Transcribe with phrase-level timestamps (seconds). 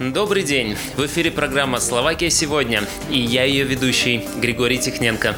[0.00, 0.76] Добрый день!
[0.96, 5.36] В эфире программа «Словакия сегодня» и я ее ведущий Григорий Тихненко.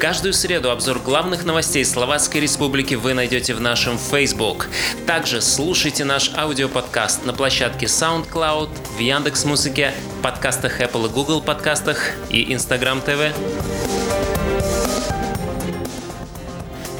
[0.00, 4.66] Каждую среду обзор главных новостей Словацкой Республики вы найдете в нашем Facebook.
[5.06, 12.52] Также слушайте наш аудиоподкаст на площадке SoundCloud, в Яндекс.Музыке, подкастах Apple и Google подкастах и
[12.52, 14.01] Instagram TV.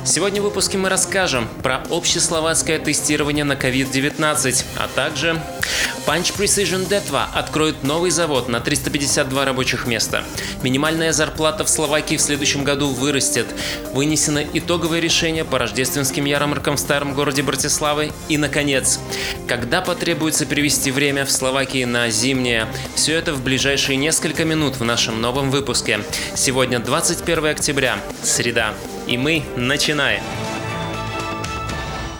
[0.05, 5.41] Сегодня в выпуске мы расскажем про общесловацкое тестирование на COVID-19, а также
[6.07, 10.25] Punch Precision D2 откроет новый завод на 352 рабочих места.
[10.65, 13.47] Минимальная зарплата в Словакии в следующем году вырастет.
[13.95, 18.11] Вынесено итоговое решение по рождественским ярмаркам в старом городе Братиславы.
[18.29, 18.99] И, наконец,
[19.47, 22.67] когда потребуется перевести время в Словакии на зимнее?
[22.97, 26.01] Все это в ближайшие несколько минут в нашем новом выпуске.
[26.35, 28.75] Сегодня 21 октября, среда.
[29.07, 30.23] И мы начинаем.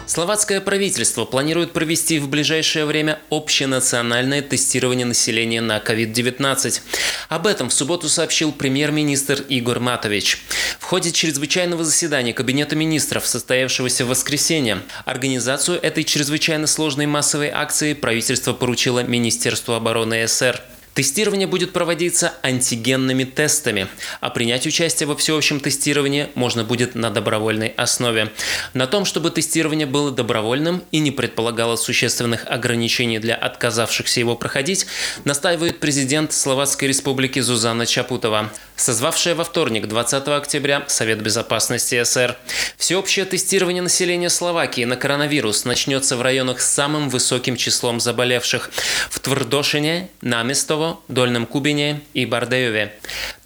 [0.05, 6.81] Словацкое правительство планирует провести в ближайшее время общенациональное тестирование населения на COVID-19.
[7.29, 10.43] Об этом в субботу сообщил премьер-министр Игорь Матович.
[10.79, 17.93] В ходе чрезвычайного заседания Кабинета министров, состоявшегося в воскресенье, организацию этой чрезвычайно сложной массовой акции
[17.93, 20.61] правительство поручило Министерству обороны СР.
[20.93, 23.87] Тестирование будет проводиться антигенными тестами,
[24.21, 28.31] а принять участие во всеобщем тестировании можно будет на добровольной основе.
[28.73, 34.85] На том, чтобы тестирование было добровольным и не предполагало существенных ограничений для отказавшихся его проходить,
[35.25, 42.37] настаивает президент Словацкой Республики Зузана Чапутова, созвавшая во вторник, 20 октября, Совет Безопасности СР.
[42.77, 48.69] Всеобщее тестирование населения Словакии на коронавирус начнется в районах с самым высоким числом заболевших–
[49.09, 52.93] в Твердошине, Наместово, Карлово, Дольном Кубине и Бардееве.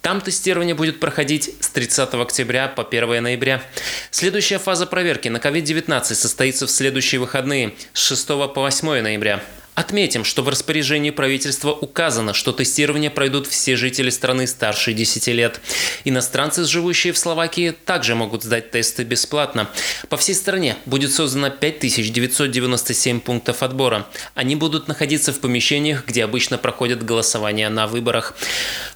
[0.00, 3.62] Там тестирование будет проходить с 30 октября по 1 ноября.
[4.10, 9.42] Следующая фаза проверки на COVID-19 состоится в следующие выходные с 6 по 8 ноября.
[9.78, 15.60] Отметим, что в распоряжении правительства указано, что тестирование пройдут все жители страны старше 10 лет.
[16.04, 19.70] Иностранцы, живущие в Словакии, также могут сдать тесты бесплатно.
[20.08, 24.08] По всей стране будет создано 5997 пунктов отбора.
[24.34, 28.34] Они будут находиться в помещениях, где обычно проходят голосования на выборах.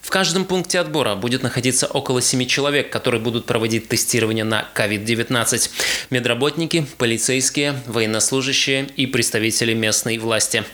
[0.00, 5.70] В каждом пункте отбора будет находиться около 7 человек, которые будут проводить тестирование на COVID-19.
[6.10, 10.64] Медработники, полицейские, военнослужащие и представители местной власти.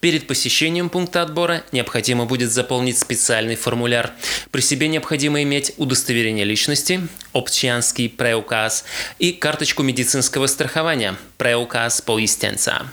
[0.00, 4.12] Перед посещением пункта отбора необходимо будет заполнить специальный формуляр.
[4.50, 8.84] При себе необходимо иметь удостоверение личности, обчанский преуказ
[9.18, 12.86] и карточку медицинского страхования преуказ поистенца.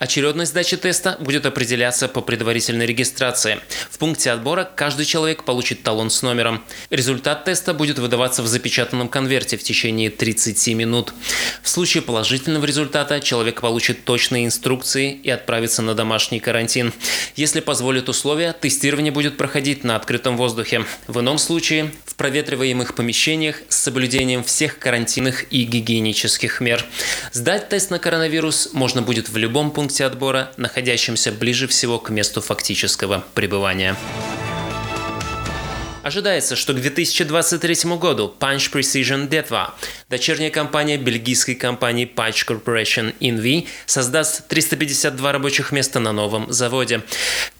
[0.00, 3.60] Очередность сдачи теста будет определяться по предварительной регистрации.
[3.90, 6.64] В пункте отбора каждый человек получит талон с номером.
[6.90, 11.14] Результат теста будет выдаваться в запечатанном конверте в течение 30 минут.
[11.62, 16.92] В случае положительного результата человек получит точные инструкции и отправится на домашний карантин.
[17.36, 20.84] Если позволят условия, тестирование будет проходить на открытом воздухе.
[21.06, 26.84] В ином случае в проветриваемых помещениях с соблюдением всех карантинных и гигиенических мер.
[27.32, 32.08] Сдать тест на коронавирус можно будет в любом пункте пункте отбора, находящемся ближе всего к
[32.08, 33.94] месту фактического пребывания.
[36.02, 39.72] Ожидается, что к 2023 году Punch Precision D2,
[40.08, 47.02] дочерняя компания бельгийской компании Punch Corporation NV, создаст 352 рабочих места на новом заводе.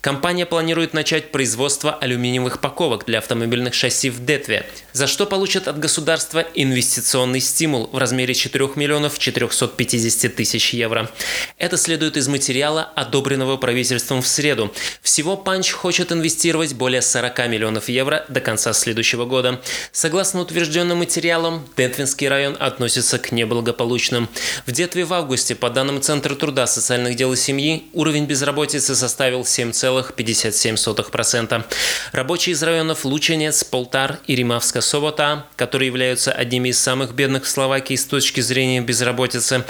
[0.04, 5.78] Компания планирует начать производство алюминиевых паковок для автомобильных шасси в Детве, за что получат от
[5.78, 11.10] государства инвестиционный стимул в размере 4 миллионов 450 тысяч евро.
[11.56, 14.74] Это следует из материала, одобренного правительством в среду.
[15.00, 19.62] Всего Punch хочет инвестировать более 40 миллионов евро до конца следующего года.
[19.90, 24.28] Согласно утвержденным материалам, Детвинский район относится к неблагополучным.
[24.66, 29.46] В Детве в августе, по данным Центра труда, социальных дел и семьи, уровень безработицы составил
[30.00, 31.64] 7,57%.
[32.12, 37.48] Рабочие из районов Лученец, Полтар и Римавска Собота, которые являются одними из самых бедных в
[37.48, 39.64] Словакии с точки зрения безработицы,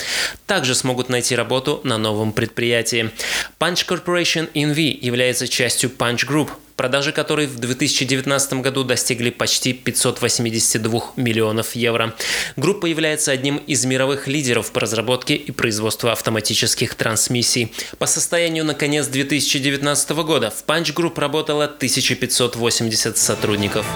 [0.46, 3.10] также смогут найти работу на новом предприятии.
[3.58, 11.12] Punch Corporation NV является частью Punch Group, продажи которой в 2019 году достигли почти 582
[11.16, 12.14] миллионов евро.
[12.56, 17.72] Группа является одним из мировых лидеров по разработке и производству автоматических трансмиссий.
[17.98, 23.86] По состоянию на конец 2019 года в Punch Group работало 1580 сотрудников.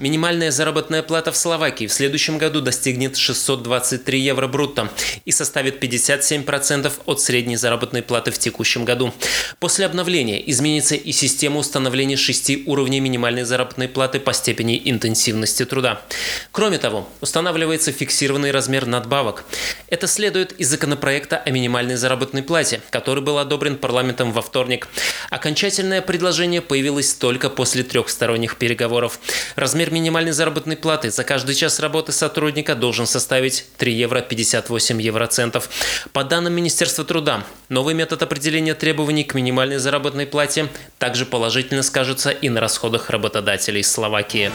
[0.00, 4.90] Минимальная заработная плата в Словакии в следующем году достигнет 623 евро брутто
[5.24, 9.14] и составит 57% от средней заработной платы в текущем году.
[9.60, 16.02] После обновления изменится и система установления шести уровней минимальной заработной платы по степени интенсивности труда.
[16.50, 19.44] Кроме того, устанавливается фиксированный размер надбавок.
[19.88, 24.88] Это следует из законопроекта о минимальной заработной плате, который был одобрен парламентом во вторник.
[25.30, 29.20] Окончательное предложение появилось только после трехсторонних переговоров.
[29.56, 35.68] Размер минимальной заработной платы за каждый час работы сотрудника должен составить 3 евро 58 евроцентов.
[36.12, 42.30] По данным Министерства труда, новый метод определения требований к минимальной заработной плате также положительно скажется
[42.30, 44.50] и на расходах работодателей Словакии.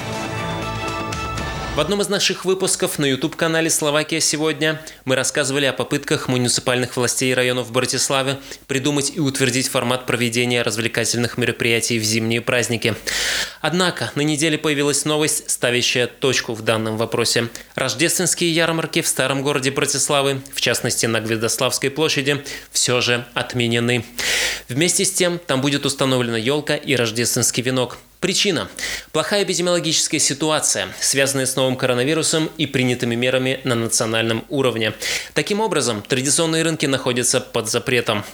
[1.80, 7.34] В одном из наших выпусков на YouTube-канале «Словакия сегодня» мы рассказывали о попытках муниципальных властей
[7.34, 8.38] районов Братиславы
[8.68, 12.96] придумать и утвердить формат проведения развлекательных мероприятий в зимние праздники.
[13.62, 17.48] Однако на неделе появилась новость, ставящая точку в данном вопросе.
[17.76, 22.44] Рождественские ярмарки в старом городе Братиславы, в частности на Гвидославской площади,
[22.74, 24.04] все же отменены.
[24.68, 28.00] Вместе с тем там будет установлена елка и рождественский венок.
[28.19, 28.68] Причина–
[29.13, 34.94] плохая эпидемиологическая ситуация, связанная с новым коронавирусом и принятыми мерами на национальном уровне.
[35.33, 38.25] Таким образом, традиционные рынки находятся под запретом.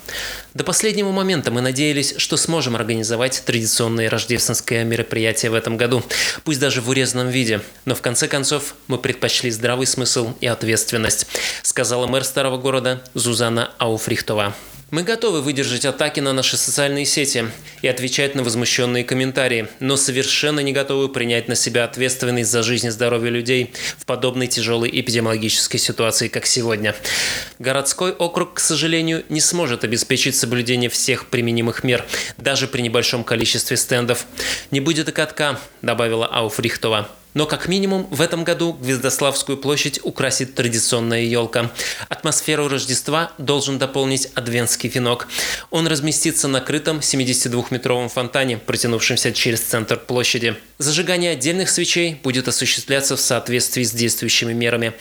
[0.56, 6.02] До последнего момента мы надеялись, что сможем организовать традиционные рождественские мероприятия в этом году,
[6.44, 7.62] пусть даже в урезанном виде.
[7.86, 11.28] Но в конце концов мы предпочли здравый смысл и ответственность,
[11.62, 14.56] сказала мэр старого города Зузана Ауфрихтова.
[14.92, 17.46] Мы готовы выдержать атаки на наши социальные сети
[17.82, 22.88] и отвечать на возмущенные комментарии, но совершенно не готовы принять на себя ответственность за жизнь
[22.88, 26.96] и здоровье людей в подобной тяжелой эпидемиологической ситуации, как сегодня.
[27.58, 32.06] Городской округ, к сожалению, не сможет обеспечить соблюдение всех применимых мер,
[32.38, 34.28] даже при небольшом количестве стендов.
[34.70, 37.10] «Не будет и катка»,– добавила Ауфрихтова.
[37.36, 41.70] Но как минимум в этом году Гвездославскую площадь украсит традиционная елка.
[42.08, 45.28] Атмосферу Рождества должен дополнить адвентский венок.
[45.70, 50.56] Он разместится на крытом 72-метровом фонтане, протянувшемся через центр площади.
[50.78, 54.94] Зажигание отдельных свечей будет осуществляться в соответствии с действующими мерами.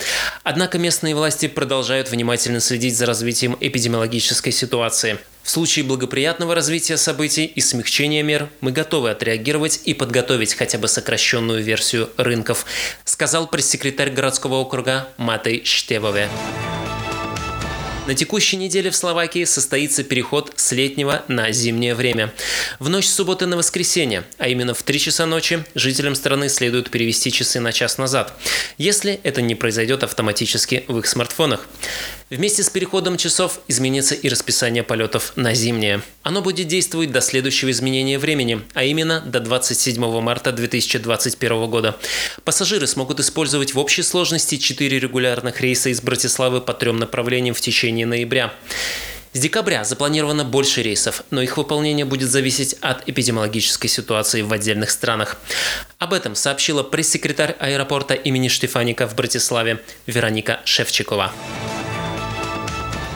[0.42, 5.18] Однако местные власти продолжают внимательно следить за развитием эпидемиологической ситуации.
[5.44, 10.88] В случае благоприятного развития событий и смягчения мер мы готовы отреагировать и подготовить хотя бы
[10.88, 12.64] сокращенную версию рынков,
[13.04, 16.30] сказал пресс-секретарь городского округа Матей Штевове.
[18.06, 22.34] На текущей неделе в Словакии состоится переход с летнего на зимнее время.
[22.78, 27.32] В ночь субботы на воскресенье, а именно в 3 часа ночи, жителям страны следует перевести
[27.32, 28.34] часы на час назад,
[28.76, 31.66] если это не произойдет автоматически в их смартфонах.
[32.30, 36.02] Вместе с переходом часов изменится и расписание полетов на зимнее.
[36.22, 41.96] Оно будет действовать до следующего изменения времени, а именно до 27 марта 2021 года.
[42.44, 47.60] Пассажиры смогут использовать в общей сложности 4 регулярных рейса из Братиславы по трем направлениям в
[47.94, 48.52] течение ноября.
[49.32, 54.90] С декабря запланировано больше рейсов, но их выполнение будет зависеть от эпидемиологической ситуации в отдельных
[54.90, 55.36] странах.
[55.98, 61.32] Об этом сообщила пресс-секретарь аэропорта имени Штефаника в Братиславе Вероника Шевчикова.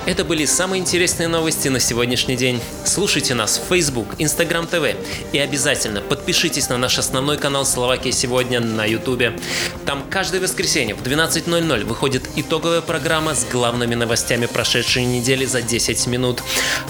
[0.09, 2.63] Это были самые интересные новости на сегодняшний день.
[2.87, 4.97] Слушайте нас в Facebook, Instagram TV
[5.33, 9.39] и обязательно подпишитесь на наш основной канал Словакия сегодня на YouTube.
[9.85, 16.07] Там каждое воскресенье в 12.00 выходит итоговая программа с главными новостями прошедшей недели за 10
[16.07, 16.43] минут.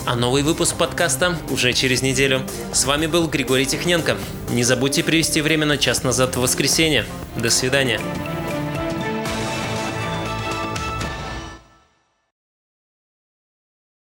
[0.07, 2.47] А новый выпуск подкаста уже через неделю.
[2.73, 4.17] С вами был Григорий Техненко.
[4.51, 7.05] Не забудьте привести время на час назад в воскресенье.
[7.37, 8.01] До свидания.